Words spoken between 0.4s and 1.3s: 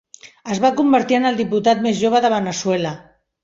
Es va convertir